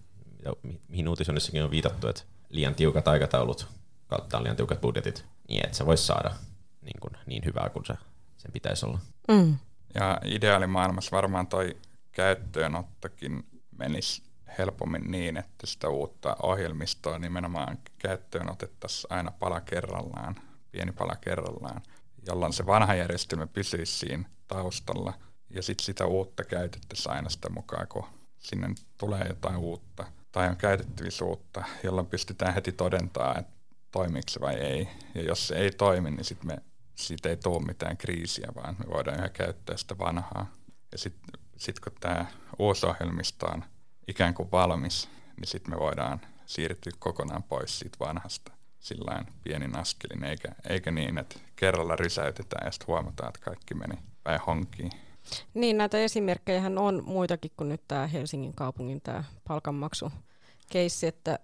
mihin 0.88 1.08
uutisoinnissakin 1.08 1.64
on 1.64 1.72
viitattu, 1.72 2.08
että 2.08 2.22
liian 2.50 2.76
tiukat 2.76 3.08
aikataulut 3.08 3.68
kautta 4.08 4.44
liian 4.44 4.56
tiukat 4.56 4.82
budjetit, 4.82 5.26
niin 5.48 5.66
että 5.66 5.78
se 5.78 5.86
voisi 5.86 6.06
saada 6.06 6.32
niin, 6.82 7.00
kuin, 7.02 7.18
niin 7.26 7.46
hyvää 7.46 7.70
kuin 7.70 7.86
se, 7.86 7.94
sen 8.38 8.52
pitäisi 8.52 8.86
olla. 8.86 9.00
Mm. 9.28 9.58
Ja 9.96 10.22
ideaalimaailmassa 10.26 11.16
varmaan 11.16 11.48
toi 11.48 11.78
käyttöönottokin 12.12 13.46
menisi 13.78 14.24
helpommin 14.58 15.12
niin, 15.12 15.38
että 15.38 15.68
sitä 15.68 15.90
uutta 15.90 16.38
ohjelmistoa 16.44 17.20
nimenomaan 17.20 17.78
käyttöön 17.98 18.52
otettaisiin 18.52 19.14
aina 19.14 19.32
pala 19.32 19.62
kerrallaan, 19.62 20.36
pieni 20.72 20.92
pala 20.92 21.16
kerrallaan, 21.16 21.82
jolloin 22.28 22.54
se 22.54 22.66
vanha 22.66 22.96
järjestelmä 22.96 23.48
pysyisi 23.48 23.98
siinä 23.98 24.30
taustalla 24.48 25.14
ja 25.50 25.64
sitten 25.64 25.86
sitä 25.86 26.06
uutta 26.06 26.44
käytettäisiin 26.44 27.16
aina 27.16 27.30
sitä 27.30 27.50
mukaan, 27.50 27.88
kun 27.88 28.06
sinne 28.38 28.68
tulee 28.98 29.28
jotain 29.28 29.58
uutta 29.58 30.06
tai 30.32 30.50
on 30.50 30.58
käytettävissä 30.58 31.26
uutta, 31.26 31.64
jolloin 31.84 32.08
pystytään 32.08 32.54
heti 32.54 32.72
todentamaan, 32.72 33.40
että 33.40 33.55
toimiiko 33.96 34.30
se 34.30 34.42
vai 34.42 34.56
ei. 34.56 34.88
Ja 35.16 35.22
jos 35.22 35.48
se 35.48 35.56
ei 35.56 35.72
toimi, 35.72 36.12
niin 36.12 36.26
sitten 36.26 36.48
me 36.48 36.58
siitä 36.96 37.30
ei 37.30 37.38
tule 37.38 37.66
mitään 37.66 37.98
kriisiä, 37.98 38.48
vaan 38.56 38.76
me 38.80 38.86
voidaan 38.94 39.18
yhä 39.18 39.30
käyttää 39.30 39.78
sitä 39.78 39.98
vanhaa. 39.98 40.52
Ja 40.92 40.98
sitten 40.98 41.40
sit 41.58 41.80
kun 41.80 41.94
tämä 42.00 42.26
uusi 42.60 42.86
ohjelmisto 42.86 43.46
on 43.46 43.64
ikään 44.08 44.34
kuin 44.34 44.52
valmis, 44.52 45.10
niin 45.38 45.48
sitten 45.48 45.74
me 45.74 45.80
voidaan 45.80 46.22
siirtyä 46.46 46.92
kokonaan 47.00 47.44
pois 47.44 47.80
siitä 47.80 47.98
vanhasta 48.00 48.52
sillä 48.80 49.26
pienin 49.44 49.78
askelin, 49.78 50.24
eikä, 50.24 50.50
eikä 50.70 50.92
niin, 50.92 51.18
että 51.18 51.40
kerralla 51.56 51.96
rysäytetään 51.96 52.66
ja 52.66 52.72
sitten 52.72 52.88
huomataan, 52.88 53.30
että 53.30 53.46
kaikki 53.46 53.74
meni 53.74 53.96
päin 54.24 54.42
honkiin. 54.48 54.92
Niin, 55.54 55.78
näitä 55.78 55.98
esimerkkejä 55.98 56.62
on 56.78 57.04
muitakin 57.06 57.52
kuin 57.58 57.70
nyt 57.70 57.82
tämä 57.88 58.08
Helsingin 58.08 58.56
kaupungin 58.56 59.02
tämä 59.02 59.24
palkanmaksu 59.48 60.12
keissi, 60.70 61.08
että 61.08 61.40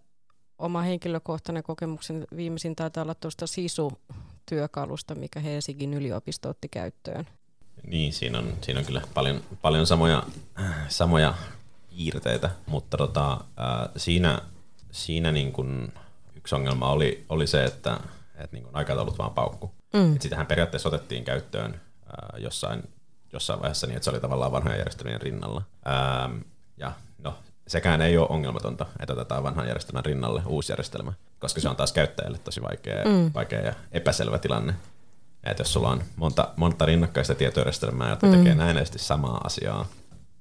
oma 0.61 0.81
henkilökohtainen 0.81 1.63
kokemuksen 1.63 2.27
viimeisin 2.35 2.75
taitaa 2.75 3.03
olla 3.03 3.15
tuosta 3.15 3.47
SISU-työkalusta, 3.47 5.15
mikä 5.15 5.39
Helsingin 5.39 5.93
yliopisto 5.93 6.49
otti 6.49 6.67
käyttöön. 6.67 7.27
Niin, 7.87 8.13
siinä 8.13 8.39
on, 8.39 8.53
siinä 8.61 8.79
on 8.79 8.85
kyllä 8.85 9.01
paljon, 9.13 9.41
paljon 9.61 9.87
samoja, 9.87 10.23
samoja 10.87 11.33
piirteitä, 11.89 12.49
mutta 12.65 12.97
tota, 12.97 13.37
ää, 13.57 13.89
siinä, 13.97 14.41
siinä 14.91 15.31
niin 15.31 15.51
kun 15.51 15.93
yksi 16.35 16.55
ongelma 16.55 16.91
oli, 16.91 17.25
oli 17.29 17.47
se, 17.47 17.63
että 17.63 17.99
et 18.35 18.51
niin 18.51 18.63
kun 18.63 18.75
aikataulut 18.75 19.17
vaan 19.17 19.33
paukku. 19.33 19.71
Mm. 19.93 20.15
Et 20.15 20.21
sitähän 20.21 20.47
periaatteessa 20.47 20.89
otettiin 20.89 21.23
käyttöön 21.23 21.81
ää, 22.05 22.37
jossain, 22.37 22.83
jossain 23.33 23.59
vaiheessa 23.59 23.87
niin, 23.87 23.95
että 23.95 24.03
se 24.03 24.09
oli 24.09 24.19
tavallaan 24.19 24.51
vanhojen 24.51 24.77
järjestelmien 24.77 25.21
rinnalla. 25.21 25.61
Ää, 25.85 26.29
ja 26.77 26.91
no, 27.17 27.35
sekään 27.71 28.01
ei 28.01 28.17
ole 28.17 28.27
ongelmatonta, 28.29 28.85
että 28.99 29.13
otetaan 29.13 29.43
vanhan 29.43 29.67
järjestelmän 29.67 30.05
rinnalle 30.05 30.41
uusi 30.45 30.71
järjestelmä, 30.71 31.13
koska 31.39 31.61
se 31.61 31.69
on 31.69 31.75
taas 31.75 31.93
käyttäjälle 31.93 32.37
tosi 32.37 32.61
vaikea, 32.61 33.05
mm. 33.05 33.31
vaikea 33.33 33.59
ja 33.59 33.73
epäselvä 33.91 34.39
tilanne. 34.39 34.73
Että 35.43 35.61
jos 35.61 35.73
sulla 35.73 35.89
on 35.89 36.03
monta, 36.15 36.53
monta 36.55 36.85
rinnakkaista 36.85 37.35
tietojärjestelmää, 37.35 38.09
jotka 38.09 38.27
mm. 38.27 38.33
tekee 38.33 38.55
näennäisesti 38.55 38.99
samaa 38.99 39.41
asiaa, 39.43 39.85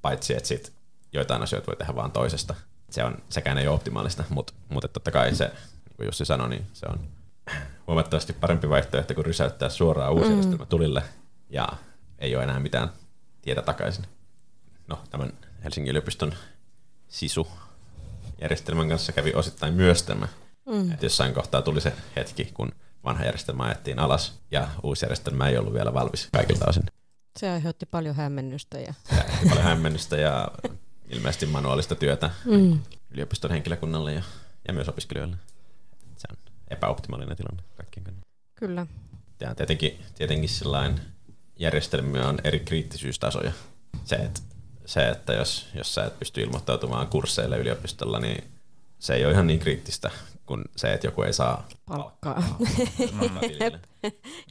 paitsi 0.02 0.34
että 0.34 0.48
sit 0.48 0.72
joitain 1.12 1.42
asioita 1.42 1.66
voi 1.66 1.76
tehdä 1.76 1.94
vaan 1.94 2.12
toisesta. 2.12 2.54
Se 2.90 3.04
on, 3.04 3.18
sekään 3.28 3.58
ei 3.58 3.66
ole 3.66 3.74
optimaalista, 3.74 4.24
mutta, 4.28 4.52
mutta 4.68 4.88
totta 4.88 5.10
kai 5.10 5.34
se, 5.34 5.44
niin 5.44 5.96
kuin 5.96 6.06
Jussi 6.06 6.24
sanoi, 6.24 6.48
niin 6.48 6.66
se 6.72 6.86
on 6.86 7.00
huomattavasti 7.86 8.32
parempi 8.32 8.68
vaihtoehto 8.68 9.14
kuin 9.14 9.26
rysäyttää 9.26 9.68
suoraan 9.68 10.12
uusi 10.12 10.24
mm. 10.24 10.30
järjestelmä 10.30 10.66
tulille 10.66 11.02
ja 11.50 11.68
ei 12.18 12.36
ole 12.36 12.44
enää 12.44 12.60
mitään 12.60 12.88
tietä 13.42 13.62
takaisin. 13.62 14.04
No, 14.86 14.98
tämän 15.10 15.32
Helsingin 15.64 15.90
yliopiston 15.90 16.34
SISU-järjestelmän 17.10 18.88
kanssa 18.88 19.12
kävi 19.12 19.32
osittain 19.34 19.74
myös 19.74 20.02
tämä. 20.02 20.28
Mm. 20.66 20.92
Että 20.92 21.06
jossain 21.06 21.34
kohtaa 21.34 21.62
tuli 21.62 21.80
se 21.80 21.92
hetki, 22.16 22.44
kun 22.54 22.72
vanha 23.04 23.24
järjestelmä 23.24 23.64
ajettiin 23.64 23.98
alas 23.98 24.40
ja 24.50 24.68
uusi 24.82 25.04
järjestelmä 25.04 25.48
ei 25.48 25.58
ollut 25.58 25.74
vielä 25.74 25.94
valmis 25.94 26.28
kaikilta 26.32 26.64
osin. 26.68 26.82
Se 27.38 27.50
aiheutti 27.50 27.86
paljon 27.86 28.14
hämmennystä. 28.14 28.78
Ja... 28.78 28.94
Se 29.04 29.14
aiheutti 29.14 29.48
paljon 29.48 29.64
hämmennystä 29.64 30.16
ja 30.16 30.48
ilmeisesti 31.08 31.46
manuaalista 31.46 31.94
työtä 31.94 32.30
mm. 32.44 32.80
yliopiston 33.10 33.50
henkilökunnalle 33.50 34.12
ja, 34.14 34.22
ja 34.68 34.74
myös 34.74 34.88
opiskelijoille. 34.88 35.36
Se 36.16 36.28
on 36.30 36.36
epäoptimaalinen 36.70 37.36
tilanne 37.36 37.62
kaikkien 37.76 38.04
kannalta. 38.04 38.26
Kyllä. 38.54 38.86
Ja 39.40 39.54
tietenkin, 39.54 40.00
tietenkin 40.14 40.48
sellainen 40.48 41.00
järjestelmiä 41.58 42.28
on 42.28 42.38
eri 42.44 42.60
kriittisyystasoja. 42.60 43.52
Se, 44.04 44.16
että 44.16 44.40
se, 44.90 45.08
että 45.08 45.32
jos, 45.32 45.66
jos 45.74 45.94
sä 45.94 46.04
et 46.04 46.18
pysty 46.18 46.40
ilmoittautumaan 46.40 47.06
kursseille 47.06 47.58
yliopistolla, 47.58 48.18
niin 48.18 48.50
se 48.98 49.14
ei 49.14 49.24
ole 49.24 49.32
ihan 49.32 49.46
niin 49.46 49.58
kriittistä 49.58 50.10
kuin 50.46 50.64
se, 50.76 50.92
että 50.92 51.06
joku 51.06 51.22
ei 51.22 51.32
saa 51.32 51.68
palkkaa. 51.86 52.42
jep, 53.60 53.74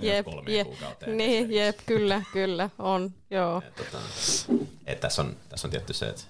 jep, 0.02 0.28
jep. 0.48 0.68
Niin, 1.08 1.52
jep, 1.52 1.78
kyllä, 1.86 2.24
kyllä, 2.34 2.70
on, 2.80 3.14
joo. 3.30 3.62
Et, 3.66 3.76
tota, 3.76 3.98
et 4.86 5.00
tässä, 5.00 5.22
on, 5.22 5.36
tässä 5.50 5.68
on 5.68 5.72
tietty 5.72 5.94
se, 5.94 6.10
että 6.10 6.24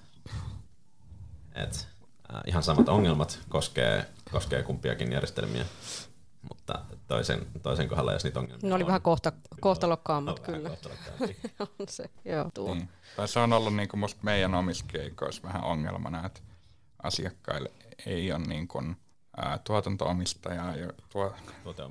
et, 1.55 1.87
äh, 2.33 2.41
ihan 2.45 2.63
samat 2.63 2.89
ongelmat 2.89 3.39
koskee, 3.49 4.05
koskee 4.31 4.63
kumpiakin 4.63 5.11
järjestelmiä, 5.11 5.65
toisen, 7.07 7.47
toisen 7.63 7.87
kohdalla, 7.87 8.13
jos 8.13 8.23
niitä 8.23 8.39
ongelmia 8.39 8.69
Ne 8.69 8.75
oli 8.75 8.83
on, 8.83 8.87
vähän 8.87 9.01
kohta, 9.01 9.31
kohtalokkaammat, 9.61 10.39
kyllä. 10.39 10.69
on 11.59 11.87
se, 11.89 12.09
joo, 12.25 12.49
tuo. 12.53 12.73
Niin. 12.73 12.89
Tai 13.15 13.27
se 13.27 13.39
on 13.39 13.53
ollut 13.53 13.75
niin 13.75 13.89
kuin 13.89 14.03
meidän 14.21 14.55
omissa 14.55 14.85
keikoissa 14.87 15.43
vähän 15.43 15.63
ongelmana, 15.63 16.25
että 16.25 16.41
asiakkaille 17.03 17.71
ei 18.05 18.31
ole 18.31 18.39
niin 18.47 18.67
kuin, 18.67 18.97
ää, 19.37 19.59
tuotanto-omistajaa, 19.63 20.75
jo, 20.75 20.89
tuo, 21.09 21.33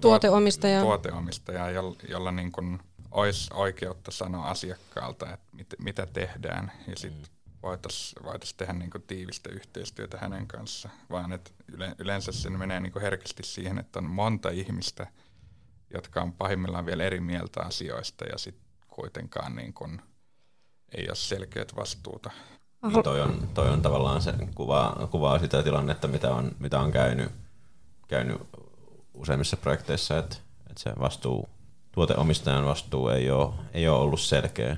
tuoteomistajaa, 0.00 0.82
tuoteomistajaa 0.82 1.70
jolla, 1.70 1.96
jolla 2.08 2.32
niin 2.32 2.52
kuin 2.52 2.78
olisi 3.10 3.50
oikeutta 3.54 4.10
sanoa 4.10 4.50
asiakkaalta, 4.50 5.32
että 5.32 5.46
mit, 5.52 5.74
mitä 5.78 6.06
tehdään, 6.06 6.72
ja 6.86 6.96
sitten 6.96 7.22
mm. 7.22 7.37
Voitaisiin 7.62 8.24
voitais 8.24 8.54
tehdä 8.54 8.72
niin 8.72 8.90
kuin 8.90 9.02
tiivistä 9.02 9.50
yhteistyötä 9.52 10.18
hänen 10.18 10.46
kanssa, 10.46 10.88
vaan 11.10 11.32
että 11.32 11.50
yle, 11.72 11.94
yleensä 11.98 12.32
se 12.32 12.50
menee 12.50 12.80
niin 12.80 12.92
kuin 12.92 13.02
herkästi 13.02 13.42
siihen, 13.42 13.78
että 13.78 13.98
on 13.98 14.04
monta 14.04 14.50
ihmistä, 14.50 15.06
jotka 15.94 16.22
on 16.22 16.32
pahimmillaan 16.32 16.86
vielä 16.86 17.04
eri 17.04 17.20
mieltä 17.20 17.62
asioista, 17.62 18.24
ja 18.24 18.38
sitten 18.38 18.64
kuitenkaan 18.88 19.56
niin 19.56 19.72
kuin 19.72 20.02
ei 20.94 21.08
ole 21.08 21.16
selkeät 21.16 21.76
vastuuta. 21.76 22.30
Niin 22.82 23.02
toi, 23.02 23.20
on, 23.20 23.48
toi 23.54 23.68
on 23.68 23.82
tavallaan 23.82 24.22
se 24.22 24.34
kuvaa, 24.54 25.08
kuvaa 25.10 25.38
sitä 25.38 25.62
tilannetta, 25.62 26.08
mitä 26.08 26.34
on, 26.34 26.52
mitä 26.58 26.80
on 26.80 26.92
käynyt, 26.92 27.32
käynyt 28.08 28.42
useimmissa 29.14 29.56
projekteissa, 29.56 30.18
että, 30.18 30.36
että 30.70 30.82
se 30.82 30.92
vastuu, 30.98 31.48
tuoteomistajan 31.92 32.64
vastuu 32.64 33.08
ei 33.08 33.30
ole, 33.30 33.54
ei 33.72 33.88
ole 33.88 33.98
ollut 33.98 34.20
selkeä. 34.20 34.76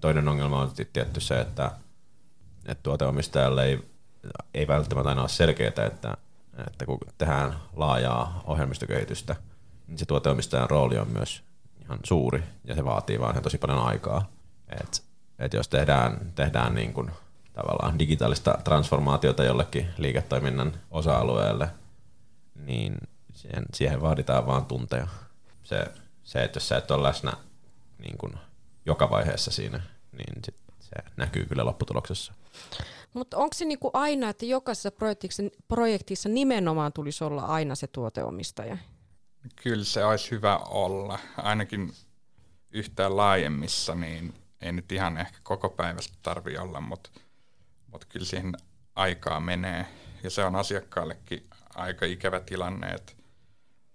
Toinen 0.00 0.28
ongelma 0.28 0.62
on 0.62 0.72
tietty 0.92 1.20
se, 1.20 1.40
että, 1.40 1.70
että 2.66 2.82
tuoteomistajalle 2.82 3.64
ei, 3.64 3.88
ei 4.54 4.68
välttämättä 4.68 5.08
aina 5.08 5.20
ole 5.20 5.28
selkeää, 5.28 5.68
että, 5.68 6.16
että 6.66 6.86
kun 6.86 6.98
tehdään 7.18 7.54
laajaa 7.76 8.42
ohjelmistokehitystä, 8.44 9.36
niin 9.86 9.98
se 9.98 10.06
tuoteomistajan 10.06 10.70
rooli 10.70 10.98
on 10.98 11.08
myös 11.08 11.42
ihan 11.82 11.98
suuri 12.04 12.42
ja 12.64 12.74
se 12.74 12.84
vaatii 12.84 13.20
vaan 13.20 13.42
tosi 13.42 13.58
paljon 13.58 13.86
aikaa. 13.86 14.30
Et 14.80 15.04
että 15.38 15.56
jos 15.56 15.68
tehdään, 15.68 16.32
tehdään 16.34 16.74
niin 16.74 16.92
kuin 16.92 17.10
tavallaan 17.52 17.98
digitaalista 17.98 18.58
transformaatiota 18.64 19.44
jollekin 19.44 19.88
liiketoiminnan 19.98 20.72
osa-alueelle, 20.90 21.68
niin 22.54 22.96
siihen, 23.32 23.64
siihen 23.74 24.02
vaaditaan 24.02 24.46
vain 24.46 24.64
tunteja. 24.64 25.06
Se, 25.62 25.86
se, 26.24 26.44
että 26.44 26.56
jos 26.56 26.68
sä 26.68 26.76
et 26.76 26.90
ole 26.90 27.02
läsnä 27.02 27.32
niin 27.98 28.18
kuin 28.18 28.32
joka 28.86 29.10
vaiheessa 29.10 29.50
siinä, 29.50 29.80
niin 30.12 30.44
sit 30.44 30.56
se 30.96 31.10
näkyy 31.16 31.46
kyllä 31.46 31.64
lopputuloksessa. 31.64 32.34
Mutta 33.14 33.36
onko 33.36 33.54
se 33.54 33.64
niinku 33.64 33.90
aina, 33.92 34.28
että 34.28 34.46
jokaisessa 34.46 34.90
projektissa, 34.90 35.42
projektissa 35.68 36.28
nimenomaan 36.28 36.92
tulisi 36.92 37.24
olla 37.24 37.42
aina 37.42 37.74
se 37.74 37.86
tuoteomistaja? 37.86 38.78
Kyllä 39.62 39.84
se 39.84 40.04
olisi 40.04 40.30
hyvä 40.30 40.56
olla. 40.56 41.18
Ainakin 41.36 41.92
yhtään 42.70 43.16
laajemmissa, 43.16 43.94
niin 43.94 44.34
ei 44.60 44.72
nyt 44.72 44.92
ihan 44.92 45.18
ehkä 45.18 45.38
koko 45.42 45.68
päivästä 45.68 46.18
tarvi 46.22 46.58
olla, 46.58 46.80
mutta, 46.80 47.10
mutta 47.92 48.06
kyllä 48.10 48.26
siihen 48.26 48.52
aikaa 48.94 49.40
menee. 49.40 49.86
Ja 50.22 50.30
se 50.30 50.44
on 50.44 50.56
asiakkaallekin 50.56 51.50
aika 51.74 52.06
ikävä 52.06 52.40
tilanne, 52.40 52.86
että 52.90 53.12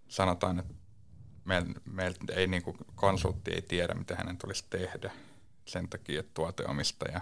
sanotaan, 0.07 0.59
että 0.59 0.73
meiltä 1.45 1.79
meil 1.85 2.13
ei 2.35 2.47
niin 2.47 2.63
konsultti 2.95 3.51
ei 3.51 3.61
tiedä, 3.61 3.93
mitä 3.93 4.15
hänen 4.15 4.37
tulisi 4.37 4.65
tehdä 4.69 5.11
sen 5.69 5.89
takia, 5.89 6.19
että 6.19 6.31
tuoteomistaja 6.33 7.21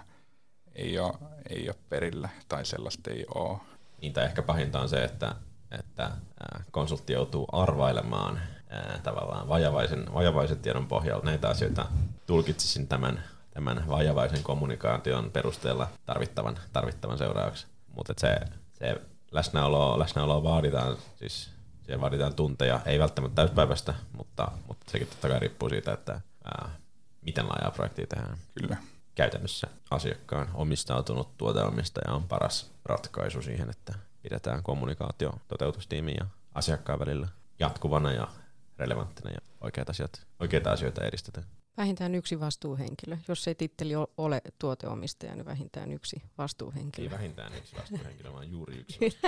ei 0.74 0.98
ole, 0.98 1.14
ei 1.48 1.68
ole 1.68 1.76
perillä 1.88 2.28
tai 2.48 2.64
sellaista 2.64 3.10
ei 3.10 3.26
ole. 3.34 3.58
Niin, 4.02 4.12
tai 4.12 4.24
ehkä 4.24 4.42
pahinta 4.42 4.80
on 4.80 4.88
se, 4.88 5.04
että, 5.04 5.34
että 5.78 6.10
konsultti 6.70 7.12
joutuu 7.12 7.46
arvailemaan 7.52 8.40
tavallaan 9.02 9.48
vajavaisen, 9.48 10.14
vajavaisen 10.14 10.58
tiedon 10.58 10.86
pohjalta 10.86 11.26
näitä 11.26 11.48
asioita. 11.48 11.86
Tulkitsisin 12.26 12.88
tämän, 12.88 13.24
tämän 13.50 13.84
vajavaisen 13.88 14.42
kommunikaation 14.42 15.30
perusteella 15.30 15.88
tarvittavan, 16.06 16.58
tarvittavan 16.72 17.18
seuraavaksi. 17.18 17.66
Mutta 17.96 18.14
se, 18.16 18.40
se 18.72 19.00
läsnäolo, 19.30 19.98
läsnäolo 19.98 20.42
vaaditaan, 20.42 20.96
siis 21.16 21.50
siihen 21.82 22.00
vaaditaan 22.00 22.34
tunteja, 22.34 22.80
ei 22.86 22.98
välttämättä 22.98 23.34
täyspäivästä, 23.34 23.94
mutta, 24.12 24.50
mutta 24.68 24.90
sekin 24.90 25.08
totta 25.08 25.28
kai 25.28 25.40
riippuu 25.40 25.68
siitä, 25.68 25.92
että 25.92 26.20
ää, 26.44 26.70
miten 27.28 27.48
laajaa 27.48 27.70
projektia 27.70 28.06
tehdään. 28.06 28.38
Kyllä. 28.60 28.76
Käytännössä 29.14 29.66
asiakkaan 29.90 30.50
omistautunut 30.54 31.38
tuoteomistaja 31.38 32.14
on 32.14 32.28
paras 32.28 32.70
ratkaisu 32.84 33.42
siihen, 33.42 33.70
että 33.70 33.94
pidetään 34.22 34.62
kommunikaatio 34.62 35.32
toteutustiimin 35.48 36.14
ja 36.20 36.26
asiakkaan 36.54 36.98
välillä 36.98 37.28
jatkuvana 37.58 38.12
ja 38.12 38.28
relevanttina 38.78 39.30
ja 39.30 39.38
oikeita 39.60 39.90
asioita, 39.90 40.20
oikeita 40.40 40.72
asioita 40.72 41.04
edistetään. 41.04 41.46
Vähintään 41.76 42.14
yksi 42.14 42.40
vastuuhenkilö. 42.40 43.16
Jos 43.28 43.48
ei 43.48 43.54
titteli 43.54 43.92
ole 44.16 44.42
tuoteomistaja, 44.58 45.34
niin 45.34 45.46
vähintään 45.46 45.92
yksi 45.92 46.22
vastuuhenkilö. 46.38 47.06
Ei 47.06 47.10
vähintään 47.10 47.54
yksi 47.54 47.76
vastuuhenkilö, 47.76 48.32
vaan 48.32 48.50
juuri 48.50 48.76
yksi 48.76 48.98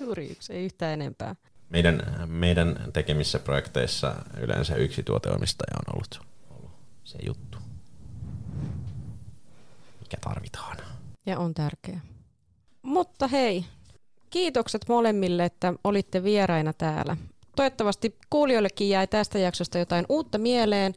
Juuri 0.00 0.30
yksi, 0.30 0.52
ei 0.52 0.64
yhtään 0.64 0.92
enempää. 0.92 1.36
Meidän, 1.70 2.02
meidän 2.26 2.78
tekemissä 2.92 3.38
projekteissa 3.38 4.14
yleensä 4.40 4.74
yksi 4.74 5.02
tuoteomistaja 5.02 5.76
on 5.76 5.94
ollut, 5.94 6.20
ollut 6.50 6.70
se 7.04 7.18
juttu, 7.26 7.58
mikä 10.00 10.16
tarvitaan. 10.20 10.76
Ja 11.26 11.38
on 11.38 11.54
tärkeä. 11.54 12.00
Mutta 12.82 13.28
hei, 13.28 13.64
kiitokset 14.30 14.82
molemmille, 14.88 15.44
että 15.44 15.74
olitte 15.84 16.24
vieraina 16.24 16.72
täällä. 16.72 17.16
Toivottavasti 17.56 18.18
kuulijoillekin 18.30 18.88
jäi 18.88 19.06
tästä 19.06 19.38
jaksosta 19.38 19.78
jotain 19.78 20.06
uutta 20.08 20.38
mieleen. 20.38 20.94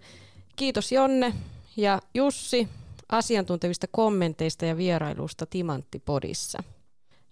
Kiitos 0.56 0.92
Jonne 0.92 1.34
ja 1.78 2.02
Jussi 2.14 2.68
asiantuntevista 3.10 3.88
kommenteista 3.92 4.66
ja 4.66 4.78
vierailusta 4.78 5.46
Timanttipodissa. 5.46 6.64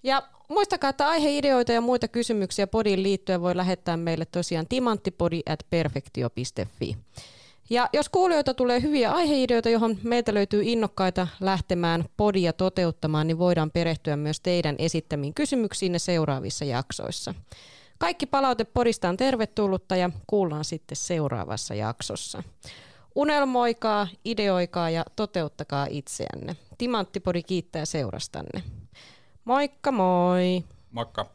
Ja 0.04 0.24
muistakaa, 0.48 0.90
että 0.90 1.10
aiheideoita 1.10 1.72
ja 1.72 1.82
muita 1.82 2.08
kysymyksiä 2.08 2.68
podiin 2.68 3.04
liittyen 3.04 3.42
voi 3.42 3.58
lähettää 3.58 3.98
meille 3.98 4.26
tosiaan 4.26 4.68
timanttipodi 4.68 5.42
at 5.46 5.60
perfektio.fi. 5.70 6.98
Ja 7.70 7.90
jos 7.94 8.10
kuulijoita 8.10 8.54
tulee 8.54 8.82
hyviä 8.82 9.12
aiheideoita, 9.12 9.70
johon 9.70 9.98
meiltä 10.04 10.34
löytyy 10.34 10.62
innokkaita 10.64 11.28
lähtemään 11.40 12.06
podia 12.18 12.54
toteuttamaan, 12.54 13.28
niin 13.28 13.40
voidaan 13.40 13.72
perehtyä 13.72 14.16
myös 14.18 14.40
teidän 14.40 14.76
esittämiin 14.80 15.34
kysymyksiin 15.34 16.00
seuraavissa 16.00 16.66
jaksoissa. 16.66 17.34
Kaikki 17.98 18.26
palaute 18.26 18.64
podista 18.64 19.10
on 19.10 19.18
tervetullutta 19.18 19.96
ja 19.96 20.10
kuullaan 20.28 20.66
sitten 20.66 20.96
seuraavassa 20.96 21.74
jaksossa. 21.74 22.44
Unelmoikaa, 23.16 24.08
ideoikaa 24.26 24.90
ja 24.90 25.06
toteuttakaa 25.16 25.88
itseänne. 25.90 26.56
Timanttipodi 26.78 27.44
kiittää 27.44 27.86
seurastanne. 27.86 28.64
Moikka 29.46 29.92
moi! 29.92 30.62
Moikka! 30.94 31.26